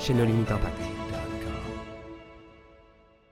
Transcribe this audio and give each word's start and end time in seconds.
chez 0.00 0.14
No 0.14 0.24
Limit 0.24 0.46
Impact. 0.50 0.80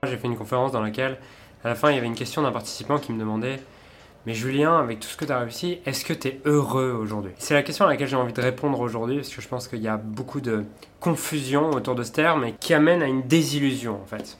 J'ai 0.03 0.17
fait 0.17 0.27
une 0.27 0.37
conférence 0.37 0.71
dans 0.71 0.81
laquelle, 0.81 1.17
à 1.63 1.69
la 1.69 1.75
fin, 1.75 1.89
il 1.89 1.95
y 1.95 1.97
avait 1.97 2.07
une 2.07 2.15
question 2.15 2.43
d'un 2.43 2.51
participant 2.51 2.99
qui 2.99 3.11
me 3.11 3.19
demandait 3.19 3.59
Mais 4.27 4.33
Julien, 4.33 4.77
avec 4.77 4.99
tout 4.99 5.07
ce 5.07 5.17
que 5.17 5.25
tu 5.25 5.31
as 5.31 5.39
réussi, 5.39 5.79
est-ce 5.85 6.05
que 6.05 6.13
tu 6.13 6.27
es 6.27 6.41
heureux 6.45 6.91
aujourd'hui? 6.91 7.31
C'est 7.39 7.55
la 7.55 7.63
question 7.63 7.85
à 7.85 7.87
laquelle 7.87 8.07
j'ai 8.07 8.15
envie 8.15 8.33
de 8.33 8.41
répondre 8.41 8.79
aujourd'hui, 8.79 9.17
parce 9.17 9.29
que 9.29 9.41
je 9.41 9.47
pense 9.47 9.67
qu'il 9.67 9.79
y 9.79 9.87
a 9.87 9.97
beaucoup 9.97 10.41
de 10.41 10.63
confusion 10.99 11.71
autour 11.71 11.95
de 11.95 12.03
ce 12.03 12.11
terme 12.11 12.43
et 12.43 12.53
qui 12.53 12.75
amène 12.75 13.01
à 13.01 13.07
une 13.07 13.23
désillusion 13.23 13.99
en 14.01 14.05
fait. 14.05 14.37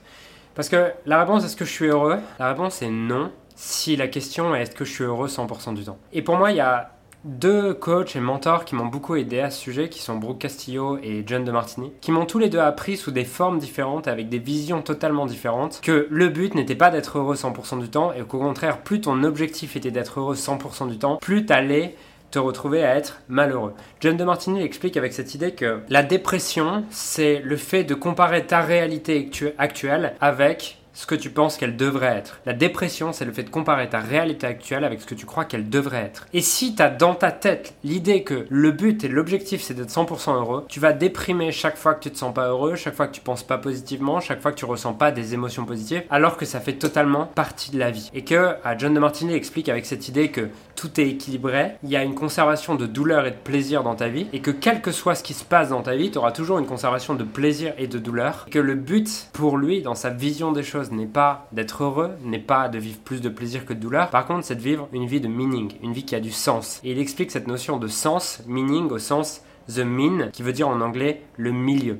Parce 0.54 0.68
que 0.68 0.92
la 1.06 1.20
réponse 1.20 1.44
est-ce 1.44 1.56
que 1.56 1.64
je 1.64 1.72
suis 1.72 1.86
heureux? 1.86 2.18
La 2.38 2.48
réponse 2.48 2.80
est 2.82 2.90
non, 2.90 3.32
si 3.56 3.96
la 3.96 4.06
question 4.06 4.54
est 4.54 4.62
est-ce 4.62 4.70
que 4.70 4.84
je 4.84 4.92
suis 4.92 5.04
heureux 5.04 5.26
100% 5.26 5.74
du 5.74 5.84
temps? 5.84 5.98
Et 6.12 6.22
pour 6.22 6.36
moi, 6.36 6.52
il 6.52 6.58
y 6.58 6.60
a 6.60 6.92
deux 7.24 7.74
coachs 7.74 8.16
et 8.16 8.20
mentors 8.20 8.64
qui 8.64 8.74
m'ont 8.74 8.86
beaucoup 8.86 9.16
aidé 9.16 9.40
à 9.40 9.50
ce 9.50 9.60
sujet, 9.60 9.88
qui 9.88 10.00
sont 10.00 10.16
Brooke 10.16 10.38
Castillo 10.38 10.98
et 11.02 11.22
John 11.26 11.44
de 11.44 11.52
Martini, 11.52 11.92
qui 12.00 12.12
m'ont 12.12 12.26
tous 12.26 12.38
les 12.38 12.48
deux 12.48 12.58
appris 12.58 12.96
sous 12.96 13.10
des 13.10 13.24
formes 13.24 13.58
différentes, 13.58 14.08
avec 14.08 14.28
des 14.28 14.38
visions 14.38 14.82
totalement 14.82 15.26
différentes, 15.26 15.80
que 15.82 16.06
le 16.10 16.28
but 16.28 16.54
n'était 16.54 16.74
pas 16.74 16.90
d'être 16.90 17.18
heureux 17.18 17.34
100% 17.34 17.80
du 17.80 17.88
temps, 17.88 18.12
et 18.12 18.22
qu'au 18.22 18.38
contraire, 18.38 18.78
plus 18.78 19.00
ton 19.00 19.22
objectif 19.22 19.76
était 19.76 19.90
d'être 19.90 20.20
heureux 20.20 20.34
100% 20.34 20.88
du 20.88 20.98
temps, 20.98 21.16
plus 21.16 21.46
t'allais 21.46 21.94
te 22.30 22.38
retrouver 22.38 22.84
à 22.84 22.96
être 22.96 23.20
malheureux. 23.28 23.74
John 24.00 24.16
de 24.16 24.24
Martini 24.24 24.62
explique 24.62 24.96
avec 24.96 25.12
cette 25.12 25.34
idée 25.34 25.52
que 25.52 25.80
la 25.88 26.02
dépression, 26.02 26.84
c'est 26.90 27.40
le 27.44 27.56
fait 27.56 27.84
de 27.84 27.94
comparer 27.94 28.46
ta 28.46 28.60
réalité 28.60 29.28
actuelle 29.58 30.14
avec 30.20 30.79
ce 30.92 31.06
que 31.06 31.14
tu 31.14 31.30
penses 31.30 31.56
qu'elle 31.56 31.76
devrait 31.76 32.16
être. 32.16 32.40
La 32.46 32.52
dépression, 32.52 33.12
c'est 33.12 33.24
le 33.24 33.32
fait 33.32 33.42
de 33.42 33.50
comparer 33.50 33.88
ta 33.88 34.00
réalité 34.00 34.46
actuelle 34.46 34.84
avec 34.84 35.00
ce 35.00 35.06
que 35.06 35.14
tu 35.14 35.26
crois 35.26 35.44
qu'elle 35.44 35.68
devrait 35.68 36.02
être. 36.02 36.26
Et 36.32 36.40
si 36.40 36.74
tu 36.74 36.82
as 36.82 36.90
dans 36.90 37.14
ta 37.14 37.32
tête 37.32 37.74
l'idée 37.84 38.22
que 38.22 38.46
le 38.48 38.72
but 38.72 39.04
et 39.04 39.08
l'objectif 39.08 39.62
c'est 39.62 39.74
d'être 39.74 39.90
100% 39.90 40.34
heureux, 40.34 40.64
tu 40.68 40.80
vas 40.80 40.92
déprimer 40.92 41.52
chaque 41.52 41.76
fois 41.76 41.94
que 41.94 42.02
tu 42.02 42.10
te 42.10 42.18
sens 42.18 42.34
pas 42.34 42.48
heureux, 42.48 42.76
chaque 42.76 42.94
fois 42.94 43.06
que 43.06 43.14
tu 43.14 43.20
penses 43.20 43.42
pas 43.42 43.58
positivement, 43.58 44.20
chaque 44.20 44.40
fois 44.40 44.52
que 44.52 44.58
tu 44.58 44.64
ressens 44.64 44.94
pas 44.94 45.12
des 45.12 45.34
émotions 45.34 45.64
positives, 45.64 46.02
alors 46.10 46.36
que 46.36 46.44
ça 46.44 46.60
fait 46.60 46.74
totalement 46.74 47.26
partie 47.26 47.70
de 47.70 47.78
la 47.78 47.90
vie. 47.90 48.10
Et 48.14 48.24
que 48.24 48.54
John 48.78 48.94
de 48.94 49.00
Martini 49.00 49.34
explique 49.34 49.68
avec 49.68 49.86
cette 49.86 50.08
idée 50.08 50.30
que 50.30 50.48
tout 50.80 50.98
est 50.98 51.10
équilibré, 51.10 51.72
il 51.82 51.90
y 51.90 51.96
a 51.96 52.02
une 52.02 52.14
conservation 52.14 52.74
de 52.74 52.86
douleur 52.86 53.26
et 53.26 53.32
de 53.32 53.36
plaisir 53.36 53.82
dans 53.82 53.94
ta 53.94 54.08
vie, 54.08 54.28
et 54.32 54.40
que 54.40 54.50
quel 54.50 54.80
que 54.80 54.92
soit 54.92 55.14
ce 55.14 55.22
qui 55.22 55.34
se 55.34 55.44
passe 55.44 55.68
dans 55.68 55.82
ta 55.82 55.94
vie, 55.94 56.10
tu 56.10 56.16
auras 56.16 56.32
toujours 56.32 56.58
une 56.58 56.64
conservation 56.64 57.14
de 57.14 57.22
plaisir 57.22 57.74
et 57.76 57.86
de 57.86 57.98
douleur, 57.98 58.46
et 58.46 58.50
que 58.50 58.58
le 58.58 58.76
but 58.76 59.28
pour 59.34 59.58
lui, 59.58 59.82
dans 59.82 59.94
sa 59.94 60.08
vision 60.08 60.52
des 60.52 60.62
choses, 60.62 60.90
n'est 60.90 61.04
pas 61.04 61.48
d'être 61.52 61.84
heureux, 61.84 62.12
n'est 62.24 62.38
pas 62.38 62.70
de 62.70 62.78
vivre 62.78 62.98
plus 62.98 63.20
de 63.20 63.28
plaisir 63.28 63.66
que 63.66 63.74
de 63.74 63.78
douleur. 63.78 64.08
Par 64.08 64.26
contre, 64.26 64.46
c'est 64.46 64.54
de 64.54 64.62
vivre 64.62 64.88
une 64.94 65.04
vie 65.04 65.20
de 65.20 65.28
meaning, 65.28 65.70
une 65.82 65.92
vie 65.92 66.06
qui 66.06 66.14
a 66.14 66.20
du 66.20 66.30
sens. 66.30 66.80
Et 66.82 66.92
il 66.92 66.98
explique 66.98 67.30
cette 67.30 67.46
notion 67.46 67.76
de 67.76 67.86
sens, 67.86 68.42
meaning 68.46 68.90
au 68.90 68.98
sens 68.98 69.42
the 69.68 69.80
mean, 69.80 70.30
qui 70.32 70.42
veut 70.42 70.54
dire 70.54 70.68
en 70.68 70.80
anglais 70.80 71.20
le 71.36 71.52
milieu. 71.52 71.98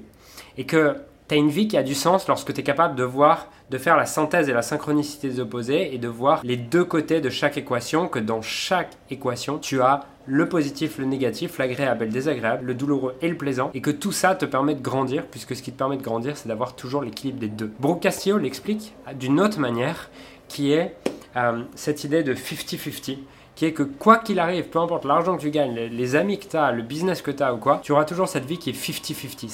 Et 0.57 0.65
que 0.65 0.97
tu 1.31 1.37
une 1.37 1.49
vie 1.49 1.69
qui 1.69 1.77
a 1.77 1.85
du 1.85 1.95
sens 1.95 2.27
lorsque 2.27 2.53
tu 2.53 2.61
es 2.61 2.65
capable 2.65 2.97
de 2.97 3.05
voir, 3.05 3.47
de 3.71 3.79
faire 3.79 3.97
la 3.97 4.07
synthèse 4.07 4.49
et 4.49 4.53
la 4.53 4.63
synchronicité 4.63 5.29
des 5.29 5.39
opposés 5.39 5.95
et 5.95 5.99
de 5.99 6.09
voir 6.09 6.41
les 6.43 6.57
deux 6.57 6.85
côtés 6.85 7.21
de 7.21 7.31
chaque 7.31 7.57
équation, 7.57 8.09
que 8.09 8.19
dans 8.19 8.43
chaque 8.43 8.97
équation, 9.11 9.59
tu 9.59 9.81
as 9.81 10.07
le 10.27 10.49
positif, 10.49 10.99
le 10.99 11.05
négatif, 11.05 11.59
l'agréable 11.59 12.03
et 12.03 12.07
le 12.07 12.13
désagréable, 12.13 12.67
le 12.67 12.75
douloureux 12.75 13.15
et 13.23 13.29
le 13.29 13.37
plaisant, 13.37 13.71
et 13.75 13.81
que 13.81 13.93
tout 13.93 14.11
ça 14.11 14.35
te 14.35 14.45
permet 14.45 14.75
de 14.75 14.83
grandir, 14.83 15.25
puisque 15.27 15.55
ce 15.55 15.63
qui 15.63 15.71
te 15.71 15.79
permet 15.79 15.97
de 15.97 16.03
grandir, 16.03 16.37
c'est 16.37 16.49
d'avoir 16.49 16.75
toujours 16.75 17.03
l'équilibre 17.03 17.39
des 17.39 17.49
deux. 17.49 17.71
Brooke 17.79 18.01
Castillo 18.01 18.37
l'explique 18.37 18.93
d'une 19.15 19.41
autre 19.41 19.61
manière, 19.61 20.11
qui 20.49 20.73
est 20.73 20.97
euh, 21.37 21.63
cette 21.77 22.03
idée 22.03 22.25
de 22.25 22.35
50-50 22.35 23.19
qui 23.61 23.67
est 23.67 23.73
que 23.75 23.83
quoi 23.83 24.17
qu'il 24.17 24.39
arrive, 24.39 24.71
peu 24.71 24.79
importe 24.79 25.05
l'argent 25.05 25.37
que 25.37 25.43
tu 25.43 25.51
gagnes, 25.51 25.75
les, 25.75 26.17
amis 26.17 26.39
que 26.39 26.47
tu 26.47 26.57
as, 26.57 26.73
le 26.73 26.81
business 26.81 27.21
que 27.21 27.31
tu 27.31 27.43
as 27.43 27.53
ou 27.53 27.59
quoi, 27.59 27.79
tu 27.83 27.93
auras 27.93 28.07
toujours 28.07 28.27
cette 28.27 28.47
vie 28.47 28.57
qui 28.57 28.71
est 28.71 28.73
50-50, 28.73 29.51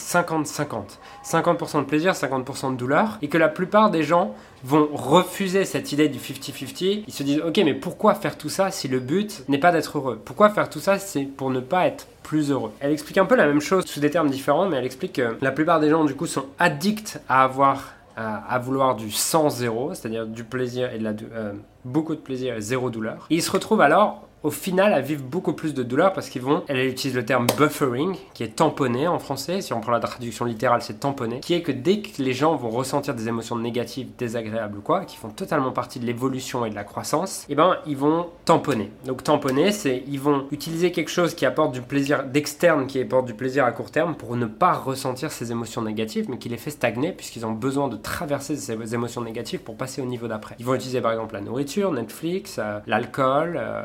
50-50. 0.47 0.99
50% 1.25 1.81
de 1.81 1.87
plaisir, 1.87 2.12
50% 2.12 2.71
de 2.71 2.77
douleur, 2.77 3.19
et 3.21 3.27
que 3.27 3.37
la 3.37 3.49
plupart 3.49 3.91
des 3.91 4.05
gens 4.05 4.33
vont 4.62 4.89
refuser 4.93 5.65
cette 5.65 5.91
idée 5.91 6.09
du 6.09 6.21
50-50. 6.21 7.03
Ils 7.09 7.12
se 7.12 7.25
disent, 7.25 7.41
ok, 7.44 7.56
mais 7.65 7.75
pourquoi 7.75 8.15
faire 8.15 8.39
tout 8.39 8.49
ça 8.49 8.71
si 8.71 8.87
le 8.87 9.00
but 9.00 9.43
n'est 9.49 9.59
pas 9.59 9.72
d'être 9.72 9.99
heureux? 9.99 10.23
Pourquoi 10.25 10.50
faire 10.50 10.71
tout 10.71 10.78
ça 10.78 11.00
C'est 11.00 11.25
pour 11.25 11.50
ne 11.50 11.59
pas 11.59 11.88
être 11.88 12.06
plus 12.23 12.53
heureux? 12.53 12.71
Elle 12.78 12.93
explique 12.93 13.19
un 13.19 13.27
peu 13.27 13.34
la 13.34 13.49
même 13.49 13.61
chose 13.61 13.87
sous 13.87 13.99
des 13.99 14.11
termes 14.11 14.31
différents, 14.31 14.69
mais 14.69 14.77
elle 14.77 14.87
explique 14.87 15.15
que 15.15 15.37
la 15.41 15.50
plupart 15.50 15.81
des 15.81 15.91
gens, 15.91 16.05
du 16.05 16.15
coup, 16.15 16.28
sont 16.28 16.47
addicts 16.61 17.19
à 17.28 17.43
avoir 17.43 17.97
à, 18.17 18.59
vouloir 18.61 18.97
du 18.97 19.11
sans 19.11 19.50
zéro, 19.50 19.93
c'est-à-dire 19.93 20.27
du 20.27 20.43
plaisir 20.43 20.91
et 20.94 20.99
de 20.99 21.05
la, 21.05 21.11
euh, 21.34 21.53
beaucoup 21.87 22.15
de 22.15 22.21
plaisir 22.21 22.57
et 22.57 22.61
zéro 22.61 22.91
douleur. 22.91 23.27
Et 23.31 23.37
ils 23.37 23.43
se 23.43 23.51
retrouvent 23.51 23.81
alors 23.81 24.27
au 24.47 24.51
final 24.51 24.93
à 24.93 25.01
vivre 25.01 25.25
beaucoup 25.25 25.55
plus 25.55 25.75
de 25.75 25.83
douleur 25.83 26.13
parce 26.13 26.29
qu'ils 26.29 26.43
vont, 26.43 26.63
elle 26.69 26.87
utilise 26.87 27.17
le 27.17 27.25
terme 27.25 27.49
buffering, 27.59 28.17
qui 28.33 28.45
est 28.45 28.55
tamponné 28.55 29.09
en 29.09 29.19
français, 29.19 29.61
si 29.61 29.73
on 29.73 29.81
prend 29.81 29.91
la 29.91 29.99
traduction 29.99 30.45
littérale 30.45 30.83
c'est 30.83 31.01
tamponné, 31.01 31.41
qui 31.41 31.55
est 31.55 31.63
que 31.63 31.73
dès 31.73 31.99
que 32.01 32.23
les 32.23 32.33
gens 32.33 32.55
vont 32.55 32.71
ressentir 32.71 33.15
des 33.15 33.27
émotions 33.27 33.57
négatives, 33.59 34.09
désagréables 34.17 34.79
ou 34.79 34.83
quoi, 34.83 35.05
qui 35.05 35.17
font 35.17 35.31
totalement 35.31 35.73
partie 35.73 35.99
de 35.99 36.07
l'évolution 36.07 36.65
et 36.65 36.71
de 36.71 36.77
la 36.77 36.85
croissance, 36.85 37.43
et 37.49 37.53
eh 37.53 37.55
ben 37.57 37.77
ils 37.87 37.97
vont 37.97 38.27
tamponner. 38.45 38.93
Donc 39.05 39.25
tamponner, 39.25 39.73
c'est 39.73 40.05
ils 40.07 40.21
vont 40.21 40.47
utiliser 40.53 40.93
quelque 40.93 41.11
chose 41.11 41.35
qui 41.35 41.45
apporte 41.45 41.73
du 41.73 41.83
plaisir 41.83 42.23
d'externe, 42.25 42.87
qui 42.87 43.01
apporte 43.01 43.27
du 43.27 43.35
plaisir 43.35 43.65
à 43.65 43.73
court 43.73 43.91
terme 43.91 44.15
pour 44.15 44.37
ne 44.37 44.47
pas 44.47 44.75
ressentir 44.75 45.33
ces 45.33 45.51
émotions 45.51 45.83
négatives, 45.83 46.27
mais 46.31 46.39
qui 46.39 46.49
les 46.49 46.57
fait 46.57 46.71
stagner 46.71 47.11
puisqu'ils 47.11 47.47
ont 47.47 47.53
besoin 47.53 47.89
de 47.89 47.97
traverser 47.97 48.55
ces 48.55 48.95
émotions 48.95 49.23
négatives 49.23 49.61
pour 49.61 49.77
passer 49.77 50.01
au 50.01 50.07
niveau 50.07 50.29
d'après. 50.29 50.55
Ils 50.61 50.65
vont 50.65 50.75
utiliser 50.75 51.01
par 51.01 51.11
exemple 51.11 51.35
la 51.35 51.41
nourriture, 51.41 51.75
Netflix, 51.84 52.56
euh, 52.59 52.81
l'alcool, 52.87 53.59
euh, 53.60 53.82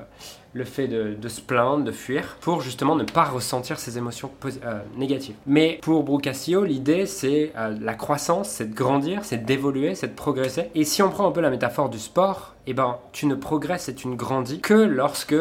le 0.53 0.63
fait 0.65 0.87
de, 0.87 1.27
se 1.29 1.39
plaindre, 1.39 1.83
de 1.85 1.91
fuir, 1.91 2.37
pour 2.41 2.61
justement 2.61 2.95
ne 2.95 3.03
pas 3.03 3.23
ressentir 3.23 3.79
ces 3.79 3.97
émotions 3.97 4.31
euh, 4.45 4.79
négatives. 4.97 5.35
Mais 5.45 5.79
pour 5.81 6.03
Brooke 6.03 6.29
l'idée 6.65 7.05
c'est 7.05 7.53
la 7.79 7.93
croissance, 7.93 8.49
c'est 8.49 8.71
de 8.71 8.75
grandir, 8.75 9.23
c'est 9.23 9.45
d'évoluer, 9.45 9.95
c'est 9.95 10.09
de 10.09 10.15
progresser. 10.15 10.69
Et 10.75 10.83
si 10.83 11.01
on 11.01 11.09
prend 11.09 11.27
un 11.27 11.31
peu 11.31 11.39
la 11.39 11.49
métaphore 11.49 11.89
du 11.89 11.99
sport, 11.99 12.55
eh 12.67 12.73
ben 12.73 12.97
tu 13.13 13.27
ne 13.27 13.35
progresses 13.35 13.87
et 13.87 13.95
tu 13.95 14.09
ne 14.09 14.15
grandis 14.15 14.59
que 14.59 14.73
lorsque 14.73 15.35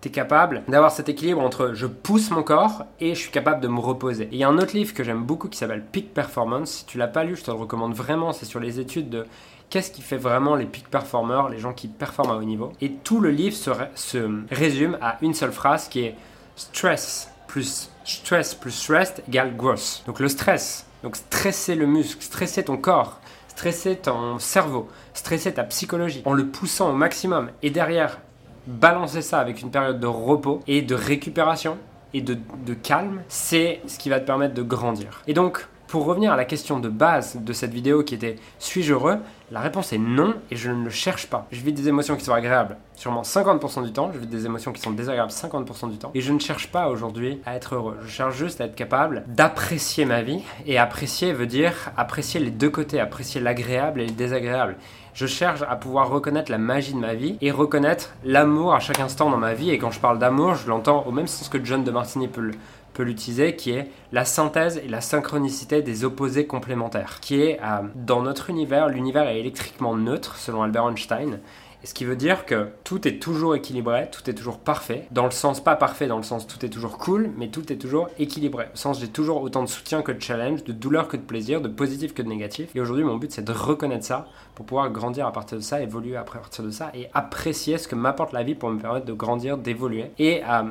tu 0.00 0.08
es 0.08 0.10
capable 0.10 0.64
d'avoir 0.66 0.90
cet 0.90 1.08
équilibre 1.08 1.40
entre 1.40 1.74
je 1.74 1.86
pousse 1.86 2.32
mon 2.32 2.42
corps 2.42 2.84
et 2.98 3.14
je 3.14 3.20
suis 3.20 3.30
capable 3.30 3.60
de 3.60 3.68
me 3.68 3.78
reposer. 3.78 4.28
il 4.32 4.38
y 4.38 4.42
a 4.42 4.48
un 4.48 4.58
autre 4.58 4.74
livre 4.74 4.92
que 4.92 5.04
j'aime 5.04 5.22
beaucoup 5.22 5.48
qui 5.48 5.58
s'appelle 5.58 5.84
Peak 5.92 6.12
Performance. 6.12 6.70
Si 6.70 6.86
tu 6.86 6.98
l'as 6.98 7.06
pas 7.06 7.22
lu, 7.22 7.36
je 7.36 7.44
te 7.44 7.50
le 7.52 7.56
recommande 7.56 7.94
vraiment. 7.94 8.32
C'est 8.32 8.44
sur 8.44 8.58
les 8.58 8.80
études 8.80 9.08
de 9.08 9.26
qu'est-ce 9.72 9.90
qui 9.90 10.02
fait 10.02 10.18
vraiment 10.18 10.54
les 10.54 10.66
peak 10.66 10.88
performers, 10.88 11.48
les 11.48 11.58
gens 11.58 11.72
qui 11.72 11.88
performent 11.88 12.32
à 12.32 12.34
haut 12.34 12.44
niveau. 12.44 12.72
Et 12.82 12.92
tout 12.92 13.20
le 13.20 13.30
livre 13.30 13.56
se, 13.56 14.44
résume 14.50 14.98
à 15.00 15.16
une 15.22 15.32
seule 15.32 15.50
phrase 15.50 15.88
qui 15.88 16.00
est 16.00 16.14
stress 16.56 17.32
plus 17.48 17.88
stress 18.04 18.54
plus 18.54 18.70
stress 18.70 19.14
égale 19.26 19.56
growth. 19.56 20.02
Donc 20.06 20.20
le 20.20 20.28
stress, 20.28 20.84
donc 21.02 21.16
stresser 21.16 21.74
le 21.74 21.86
muscle, 21.86 22.22
stresser 22.22 22.64
ton 22.64 22.76
corps, 22.76 23.18
stresser 23.48 23.96
ton 23.96 24.38
cerveau, 24.38 24.90
stresser 25.14 25.54
ta 25.54 25.64
psychologie 25.64 26.20
en 26.26 26.34
le 26.34 26.48
poussant 26.48 26.90
au 26.90 26.94
maximum 26.94 27.50
et 27.62 27.70
derrière 27.70 28.20
balancer 28.66 29.22
ça 29.22 29.40
avec 29.40 29.62
une 29.62 29.70
période 29.70 30.00
de 30.00 30.06
repos 30.06 30.60
et 30.66 30.82
de 30.82 30.94
récupération 30.94 31.78
et 32.12 32.20
de, 32.20 32.36
de 32.66 32.74
calme, 32.74 33.22
c'est 33.28 33.80
ce 33.86 33.98
qui 33.98 34.10
va 34.10 34.20
te 34.20 34.26
permettre 34.26 34.52
de 34.52 34.62
grandir. 34.62 35.22
Et 35.26 35.32
donc, 35.32 35.66
pour 35.92 36.06
revenir 36.06 36.32
à 36.32 36.36
la 36.36 36.46
question 36.46 36.80
de 36.80 36.88
base 36.88 37.36
de 37.36 37.52
cette 37.52 37.74
vidéo 37.74 38.02
qui 38.02 38.14
était 38.14 38.36
suis-je 38.58 38.94
heureux? 38.94 39.18
La 39.50 39.60
réponse 39.60 39.92
est 39.92 39.98
non 39.98 40.32
et 40.50 40.56
je 40.56 40.70
ne 40.70 40.84
le 40.84 40.88
cherche 40.88 41.26
pas. 41.26 41.46
Je 41.52 41.60
vis 41.60 41.74
des 41.74 41.86
émotions 41.86 42.16
qui 42.16 42.24
sont 42.24 42.32
agréables 42.32 42.78
sûrement 42.94 43.20
50% 43.20 43.84
du 43.84 43.92
temps, 43.92 44.10
je 44.14 44.18
vis 44.18 44.26
des 44.26 44.46
émotions 44.46 44.72
qui 44.72 44.80
sont 44.80 44.92
désagréables 44.92 45.30
50% 45.30 45.90
du 45.90 45.98
temps 45.98 46.10
et 46.14 46.22
je 46.22 46.32
ne 46.32 46.38
cherche 46.38 46.68
pas 46.68 46.88
aujourd'hui 46.88 47.42
à 47.44 47.56
être 47.56 47.74
heureux. 47.74 47.98
Je 48.06 48.08
cherche 48.08 48.36
juste 48.36 48.62
à 48.62 48.64
être 48.64 48.74
capable 48.74 49.24
d'apprécier 49.26 50.06
ma 50.06 50.22
vie 50.22 50.40
et 50.64 50.78
apprécier 50.78 51.34
veut 51.34 51.46
dire 51.46 51.74
apprécier 51.98 52.40
les 52.40 52.50
deux 52.50 52.70
côtés, 52.70 52.98
apprécier 52.98 53.42
l'agréable 53.42 54.00
et 54.00 54.06
le 54.06 54.12
désagréable. 54.12 54.76
Je 55.14 55.26
cherche 55.26 55.60
à 55.68 55.76
pouvoir 55.76 56.08
reconnaître 56.08 56.50
la 56.50 56.56
magie 56.56 56.94
de 56.94 56.98
ma 56.98 57.12
vie 57.12 57.36
et 57.42 57.50
reconnaître 57.50 58.14
l'amour 58.24 58.72
à 58.72 58.80
chaque 58.80 59.00
instant 59.00 59.28
dans 59.28 59.36
ma 59.36 59.52
vie. 59.52 59.70
Et 59.70 59.76
quand 59.76 59.90
je 59.90 60.00
parle 60.00 60.18
d'amour, 60.18 60.54
je 60.54 60.66
l'entends 60.68 61.04
au 61.06 61.12
même 61.12 61.26
sens 61.26 61.50
que 61.50 61.62
John 61.62 61.84
de 61.84 61.90
Martini 61.90 62.28
peut 62.28 62.40
le, 62.40 62.52
peut 62.92 63.02
l'utiliser, 63.02 63.56
qui 63.56 63.72
est 63.72 63.90
la 64.12 64.24
synthèse 64.24 64.80
et 64.84 64.88
la 64.88 65.00
synchronicité 65.00 65.82
des 65.82 66.04
opposés 66.04 66.46
complémentaires, 66.46 67.20
qui 67.20 67.40
est 67.40 67.60
euh, 67.62 67.82
dans 67.94 68.22
notre 68.22 68.50
univers, 68.50 68.88
l'univers 68.88 69.28
est 69.28 69.40
électriquement 69.40 69.96
neutre 69.96 70.36
selon 70.36 70.62
Albert 70.62 70.88
Einstein, 70.88 71.40
Ce 71.84 71.94
qui 71.94 72.04
veut 72.04 72.14
dire 72.14 72.46
que 72.46 72.68
tout 72.84 73.08
est 73.08 73.18
toujours 73.18 73.56
équilibré, 73.56 74.08
tout 74.12 74.30
est 74.30 74.34
toujours 74.34 74.58
parfait. 74.58 75.08
Dans 75.10 75.24
le 75.24 75.32
sens 75.32 75.62
pas 75.62 75.74
parfait, 75.74 76.06
dans 76.06 76.16
le 76.16 76.22
sens 76.22 76.46
tout 76.46 76.64
est 76.64 76.68
toujours 76.68 76.96
cool, 76.96 77.32
mais 77.36 77.48
tout 77.48 77.72
est 77.72 77.76
toujours 77.76 78.08
équilibré. 78.20 78.66
Au 78.72 78.76
sens 78.76 79.00
j'ai 79.00 79.08
toujours 79.08 79.42
autant 79.42 79.62
de 79.64 79.68
soutien 79.68 80.02
que 80.02 80.12
de 80.12 80.22
challenge, 80.22 80.62
de 80.62 80.72
douleur 80.72 81.08
que 81.08 81.16
de 81.16 81.22
plaisir, 81.22 81.60
de 81.60 81.68
positif 81.68 82.14
que 82.14 82.22
de 82.22 82.28
négatif. 82.28 82.70
Et 82.76 82.80
aujourd'hui 82.80 83.04
mon 83.04 83.16
but 83.16 83.32
c'est 83.32 83.44
de 83.44 83.52
reconnaître 83.52 84.04
ça 84.04 84.28
pour 84.54 84.64
pouvoir 84.64 84.90
grandir 84.90 85.26
à 85.26 85.32
partir 85.32 85.58
de 85.58 85.62
ça, 85.62 85.82
évoluer 85.82 86.14
à 86.14 86.22
partir 86.22 86.62
de 86.62 86.70
ça 86.70 86.92
et 86.94 87.08
apprécier 87.14 87.78
ce 87.78 87.88
que 87.88 87.96
m'apporte 87.96 88.32
la 88.32 88.44
vie 88.44 88.54
pour 88.54 88.70
me 88.70 88.78
permettre 88.78 89.06
de 89.06 89.12
grandir, 89.12 89.58
d'évoluer 89.58 90.12
et 90.20 90.42
euh, 90.44 90.62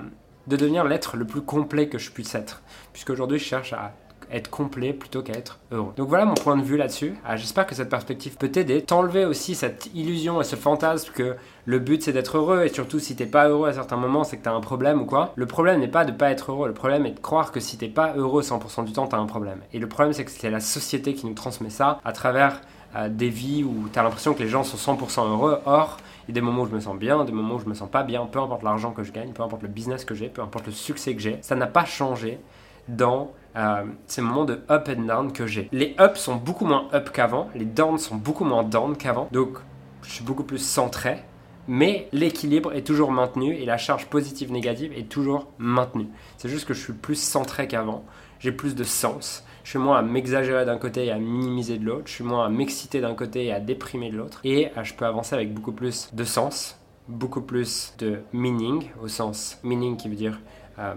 de 0.48 0.56
devenir 0.56 0.84
l'être 0.84 1.18
le 1.18 1.26
plus 1.26 1.42
complet 1.42 1.88
que 1.88 1.98
je 1.98 2.12
puisse 2.12 2.36
être. 2.36 2.62
Puisqu'aujourd'hui 2.94 3.40
je 3.40 3.46
cherche 3.46 3.74
à 3.74 3.94
être 4.32 4.50
complet 4.50 4.94
plutôt 4.94 5.22
qu'à 5.22 5.34
être 5.34 5.60
heureux. 5.72 5.94
Donc 5.98 6.08
voilà 6.08 6.26
mon 6.26 6.34
point 6.34 6.56
de 6.56 6.64
vue 6.64 6.78
là-dessus. 6.78 7.16
Ah, 7.26 7.36
j'espère 7.36 7.68
que 7.68 7.76
cette 7.76 7.90
perspective 7.90 8.38
peut 8.38 8.50
t'aider. 8.50 8.82
T'enlever 8.82 9.26
aussi 9.26 9.56
cette 9.56 9.90
illusion 9.94 10.40
et 10.42 10.44
ce 10.44 10.56
fantasme 10.56 11.12
que 11.14 11.36
le 11.66 11.80
but 11.80 12.02
c'est 12.02 12.14
d'être 12.14 12.38
heureux 12.38 12.64
et 12.64 12.70
surtout 12.70 13.00
si 13.00 13.16
t'es 13.16 13.26
pas 13.26 13.50
heureux 13.50 13.70
à 13.70 13.74
certains 13.74 13.98
moments 13.98 14.24
c'est 14.24 14.38
que 14.38 14.44
t'as 14.44 14.54
un 14.54 14.62
problème 14.62 15.02
ou 15.02 15.06
quoi. 15.06 15.34
Le 15.36 15.46
problème 15.46 15.80
n'est 15.80 15.88
pas 15.88 16.06
de 16.06 16.12
pas 16.12 16.32
être 16.32 16.52
heureux, 16.52 16.68
le 16.68 16.74
problème 16.74 17.06
est 17.06 17.12
de 17.12 17.20
croire 17.20 17.52
que 17.52 17.60
si 17.60 17.78
t'es 17.78 17.90
pas 17.90 18.14
heureux 18.16 18.42
100% 18.42 18.86
du 18.86 18.94
temps 18.94 19.08
t'as 19.08 19.18
un 19.18 19.26
problème. 19.26 19.60
Et 19.74 19.80
le 19.80 19.88
problème 19.88 20.14
c'est 20.14 20.26
que 20.26 20.32
c'est 20.32 20.50
la 20.50 20.62
société 20.62 21.14
qui 21.14 21.28
nous 21.28 21.34
transmet 21.34 21.70
ça 21.70 22.00
à 22.06 22.14
travers 22.14 22.62
euh, 22.96 23.10
des 23.10 23.30
vies 23.30 23.64
où 23.64 23.88
t'as 23.92 24.04
l'impression 24.04 24.34
que 24.34 24.44
les 24.44 24.50
gens 24.50 24.64
sont 24.64 24.96
100% 24.96 25.30
heureux. 25.30 25.60
Or, 25.66 25.98
y 26.32 26.40
a 26.40 26.42
des 26.42 26.46
moments 26.46 26.64
où 26.64 26.68
je 26.68 26.74
me 26.74 26.80
sens 26.80 26.98
bien, 26.98 27.24
des 27.26 27.32
moments 27.32 27.56
où 27.56 27.60
je 27.60 27.66
me 27.66 27.74
sens 27.74 27.90
pas 27.90 28.04
bien, 28.04 28.26
peu 28.26 28.40
importe 28.40 28.64
l'argent 28.64 28.92
que 28.92 29.04
je 29.04 29.12
gagne, 29.12 29.32
peu 29.32 29.44
importe 29.44 29.62
le 29.62 29.68
business 29.68 30.06
que 30.06 30.16
j'ai, 30.16 30.30
peu 30.30 30.42
importe 30.42 30.66
le 30.68 30.72
succès 30.72 31.14
que 31.14 31.22
j'ai, 31.22 31.40
ça 31.42 31.56
n'a 31.56 31.68
pas 31.68 31.86
changé 31.86 32.40
dans 32.88 33.32
euh, 33.56 33.84
ces 34.08 34.22
moments 34.22 34.46
de 34.46 34.62
up 34.70 34.90
and 34.90 35.04
down 35.04 35.34
que 35.34 35.46
j'ai. 35.46 35.68
Les 35.72 35.96
ups 36.00 36.20
sont 36.20 36.36
beaucoup 36.36 36.66
moins 36.66 36.88
up 36.94 37.12
qu'avant, 37.12 37.50
les 37.56 37.66
downs 37.66 37.98
sont 37.98 38.16
beaucoup 38.16 38.46
moins 38.46 38.64
down 38.64 38.96
qu'avant, 38.96 39.28
donc 39.32 39.58
je 40.04 40.10
suis 40.10 40.24
beaucoup 40.24 40.44
plus 40.44 40.58
centré, 40.58 41.24
mais 41.68 42.08
l'équilibre 42.12 42.74
est 42.74 42.86
toujours 42.86 43.12
maintenu 43.12 43.54
et 43.56 43.66
la 43.66 43.78
charge 43.78 44.08
positive 44.08 44.52
négative 44.52 44.94
est 44.98 45.10
toujours 45.10 45.48
maintenue. 45.58 46.08
C'est 46.38 46.50
juste 46.50 46.66
que 46.66 46.74
je 46.74 46.82
suis 46.82 46.94
plus 46.94 47.22
centré 47.22 47.68
qu'avant, 47.68 48.04
j'ai 48.40 48.52
plus 48.52 48.74
de 48.74 48.84
sens, 48.84 49.46
je 49.64 49.70
suis 49.70 49.80
moins 49.80 50.00
à 50.00 50.02
m'exagérer 50.02 50.66
d'un 50.66 50.78
côté 50.78 51.06
et 51.06 51.12
à 51.12 51.18
minimiser 51.18 51.78
de 51.78 51.86
l'autre, 51.86 52.04
je 52.06 52.14
suis 52.14 52.24
moins 52.24 52.46
à 52.46 52.50
m'exciter 52.50 53.02
d'un 53.02 53.16
côté 53.16 53.46
et 53.46 53.54
à 53.54 53.60
déprimer 53.60 54.10
de 54.12 54.18
l'autre, 54.18 54.40
et 54.44 54.68
euh, 54.78 54.84
je 54.84 54.94
peux 54.94 55.06
avancer 55.06 55.36
avec 55.36 55.54
beaucoup 55.54 55.72
plus 55.72 56.10
de 56.14 56.24
sens, 56.24 56.80
beaucoup 57.08 57.42
plus 57.42 57.94
de 58.00 58.20
meaning, 58.34 58.90
au 59.02 59.08
sens 59.08 59.60
meaning 59.64 59.98
qui 59.98 60.10
veut 60.10 60.16
dire 60.16 60.40
euh, 60.80 60.94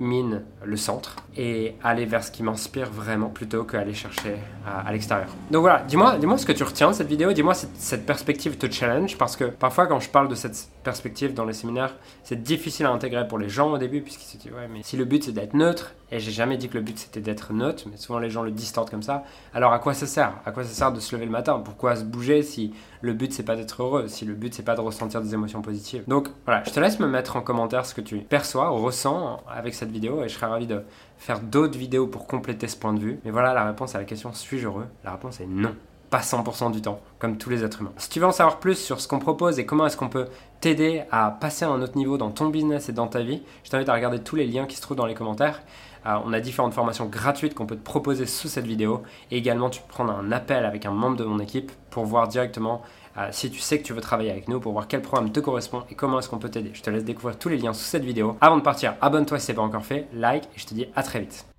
mine 0.00 0.42
le 0.64 0.76
centre 0.76 1.16
et 1.36 1.74
aller 1.82 2.04
vers 2.04 2.22
ce 2.22 2.30
qui 2.30 2.42
m'inspire 2.42 2.90
vraiment 2.90 3.28
plutôt 3.28 3.64
qu'aller 3.64 3.94
chercher 3.94 4.36
à, 4.66 4.90
l'extérieur. 4.92 5.28
Donc 5.50 5.62
voilà, 5.62 5.82
dis-moi 5.88 6.18
dis 6.18 6.26
ce 6.38 6.46
que 6.46 6.52
tu 6.52 6.62
retiens 6.62 6.90
de 6.90 6.94
cette 6.94 7.08
vidéo, 7.08 7.32
dis-moi 7.32 7.54
si 7.54 7.66
cette 7.74 8.06
perspective 8.06 8.56
te 8.56 8.70
challenge 8.70 9.18
parce 9.18 9.36
que 9.36 9.44
parfois 9.44 9.86
quand 9.86 10.00
je 10.00 10.08
parle 10.08 10.28
de 10.28 10.34
cette 10.34 10.68
perspective 10.88 11.34
dans 11.34 11.44
les 11.44 11.52
séminaires, 11.52 11.94
c'est 12.24 12.42
difficile 12.42 12.86
à 12.86 12.90
intégrer 12.90 13.28
pour 13.28 13.38
les 13.38 13.50
gens 13.50 13.70
au 13.72 13.76
début 13.76 14.00
puisqu'ils 14.00 14.24
se 14.24 14.38
disent 14.38 14.52
ouais 14.52 14.68
mais 14.72 14.82
si 14.82 14.96
le 14.96 15.04
but 15.04 15.22
c'est 15.22 15.32
d'être 15.32 15.52
neutre 15.52 15.94
et 16.10 16.18
j'ai 16.18 16.30
jamais 16.30 16.56
dit 16.56 16.70
que 16.70 16.78
le 16.78 16.80
but 16.80 16.98
c'était 16.98 17.20
d'être 17.20 17.52
neutre, 17.52 17.84
mais 17.90 17.98
souvent 17.98 18.18
les 18.18 18.30
gens 18.30 18.42
le 18.42 18.50
distortent 18.50 18.90
comme 18.90 19.02
ça, 19.02 19.24
alors 19.52 19.74
à 19.74 19.78
quoi 19.78 19.92
ça 19.92 20.06
sert? 20.06 20.32
À 20.46 20.52
quoi 20.52 20.64
ça 20.64 20.70
sert 20.70 20.92
de 20.92 21.00
se 21.00 21.14
lever 21.14 21.26
le 21.26 21.30
matin? 21.30 21.60
Pourquoi 21.62 21.94
se 21.94 22.04
bouger 22.04 22.42
si 22.42 22.72
le 23.02 23.12
but 23.12 23.34
c'est 23.34 23.42
pas 23.42 23.56
d'être 23.56 23.82
heureux, 23.82 24.08
si 24.08 24.24
le 24.24 24.32
but 24.32 24.54
c'est 24.54 24.62
pas 24.62 24.74
de 24.74 24.80
ressentir 24.80 25.20
des 25.20 25.34
émotions 25.34 25.60
positives? 25.60 26.04
Donc 26.08 26.28
voilà, 26.46 26.64
je 26.64 26.70
te 26.70 26.80
laisse 26.80 26.98
me 27.00 27.06
mettre 27.06 27.36
en 27.36 27.42
commentaire 27.42 27.84
ce 27.84 27.94
que 27.94 28.00
tu 28.00 28.16
perçois, 28.20 28.70
ressens 28.70 29.42
avec 29.46 29.74
cette 29.74 29.90
vidéo 29.90 30.24
et 30.24 30.28
je 30.30 30.34
serais 30.34 30.46
ravi 30.46 30.66
de 30.66 30.82
faire 31.18 31.40
d'autres 31.40 31.78
vidéos 31.78 32.06
pour 32.06 32.26
compléter 32.26 32.66
ce 32.68 32.76
point 32.78 32.94
de 32.94 33.00
vue. 33.00 33.20
Mais 33.26 33.30
voilà 33.30 33.52
la 33.52 33.66
réponse 33.66 33.94
à 33.94 33.98
la 33.98 34.04
question 34.04 34.32
suis-je 34.32 34.66
heureux? 34.66 34.86
La 35.04 35.12
réponse 35.12 35.40
est 35.40 35.46
non. 35.46 35.74
Pas 36.10 36.20
100% 36.20 36.72
du 36.72 36.80
temps, 36.80 37.00
comme 37.18 37.36
tous 37.36 37.50
les 37.50 37.64
êtres 37.64 37.80
humains. 37.80 37.92
Si 37.98 38.08
tu 38.08 38.20
veux 38.20 38.26
en 38.26 38.32
savoir 38.32 38.58
plus 38.58 38.76
sur 38.76 39.00
ce 39.00 39.08
qu'on 39.08 39.18
propose 39.18 39.58
et 39.58 39.66
comment 39.66 39.86
est-ce 39.86 39.96
qu'on 39.96 40.08
peut 40.08 40.28
t'aider 40.60 41.02
à 41.10 41.30
passer 41.30 41.64
à 41.64 41.68
un 41.68 41.82
autre 41.82 41.96
niveau 41.96 42.16
dans 42.16 42.30
ton 42.30 42.48
business 42.48 42.88
et 42.88 42.92
dans 42.92 43.06
ta 43.06 43.20
vie, 43.20 43.42
je 43.64 43.70
t'invite 43.70 43.88
à 43.88 43.94
regarder 43.94 44.18
tous 44.18 44.36
les 44.36 44.46
liens 44.46 44.66
qui 44.66 44.76
se 44.76 44.80
trouvent 44.80 44.96
dans 44.96 45.06
les 45.06 45.14
commentaires. 45.14 45.60
Euh, 46.06 46.16
on 46.24 46.32
a 46.32 46.40
différentes 46.40 46.74
formations 46.74 47.06
gratuites 47.06 47.54
qu'on 47.54 47.66
peut 47.66 47.76
te 47.76 47.84
proposer 47.84 48.26
sous 48.26 48.48
cette 48.48 48.66
vidéo. 48.66 49.02
Et 49.30 49.36
également, 49.36 49.70
tu 49.70 49.82
peux 49.82 49.88
prendre 49.88 50.12
un 50.12 50.32
appel 50.32 50.64
avec 50.64 50.86
un 50.86 50.92
membre 50.92 51.16
de 51.16 51.24
mon 51.24 51.38
équipe 51.38 51.72
pour 51.90 52.04
voir 52.04 52.28
directement 52.28 52.82
euh, 53.18 53.28
si 53.30 53.50
tu 53.50 53.60
sais 53.60 53.78
que 53.78 53.84
tu 53.84 53.92
veux 53.92 54.00
travailler 54.00 54.30
avec 54.30 54.48
nous, 54.48 54.60
pour 54.60 54.72
voir 54.72 54.86
quel 54.86 55.02
programme 55.02 55.32
te 55.32 55.40
correspond 55.40 55.82
et 55.90 55.94
comment 55.94 56.20
est-ce 56.20 56.28
qu'on 56.28 56.38
peut 56.38 56.50
t'aider. 56.50 56.70
Je 56.72 56.82
te 56.82 56.90
laisse 56.90 57.04
découvrir 57.04 57.38
tous 57.38 57.48
les 57.48 57.58
liens 57.58 57.72
sous 57.72 57.84
cette 57.84 58.04
vidéo. 58.04 58.36
Avant 58.40 58.56
de 58.56 58.62
partir, 58.62 58.94
abonne-toi 59.00 59.38
si 59.38 59.46
ce 59.46 59.52
n'est 59.52 59.56
pas 59.56 59.62
encore 59.62 59.84
fait, 59.84 60.08
like 60.12 60.44
et 60.44 60.58
je 60.58 60.66
te 60.66 60.74
dis 60.74 60.86
à 60.94 61.02
très 61.02 61.20
vite. 61.20 61.47